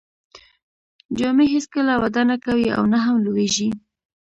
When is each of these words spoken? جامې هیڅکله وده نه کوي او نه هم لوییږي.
جامې 1.17 1.45
هیڅکله 1.55 1.93
وده 2.01 2.21
نه 2.29 2.37
کوي 2.45 2.67
او 2.77 2.83
نه 2.93 2.99
هم 3.05 3.15
لوییږي. 3.25 3.69